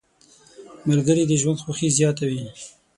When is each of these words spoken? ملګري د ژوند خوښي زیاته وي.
ملګري 0.87 1.23
د 1.27 1.31
ژوند 1.41 1.61
خوښي 1.63 1.89
زیاته 1.97 2.23
وي. 2.29 2.43